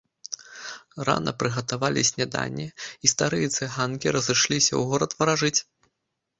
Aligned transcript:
Рана 1.09 1.33
прыгатавалі 1.43 2.01
снеданне, 2.11 2.67
і 2.69 3.07
старыя 3.13 3.47
цыганкі 3.55 4.17
разышліся 4.19 4.69
ў 4.79 4.93
горад 4.93 5.11
варажыць. 5.23 5.57